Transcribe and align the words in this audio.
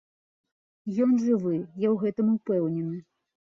Ён 1.07 1.11
жывы, 1.25 1.53
я 1.85 1.87
ў 1.93 1.95
гэтым 2.07 2.35
упэўнены. 2.37 3.01